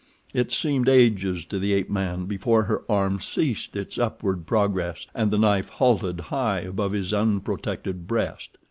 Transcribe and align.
It 0.33 0.51
seemed 0.51 0.89
ages 0.89 1.45
to 1.45 1.59
the 1.59 1.73
ape 1.73 1.87
man 1.91 2.25
before 2.25 2.63
her 2.63 2.81
arm 2.91 3.19
ceased 3.19 3.75
its 3.75 3.99
upward 3.99 4.47
progress 4.47 5.05
and 5.13 5.29
the 5.29 5.37
knife 5.37 5.69
halted 5.69 6.19
high 6.21 6.61
above 6.61 6.93
his 6.93 7.13
unprotected 7.13 8.07
breast. 8.07 8.57